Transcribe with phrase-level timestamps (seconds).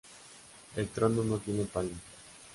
[0.77, 1.93] El trono no tiene palio.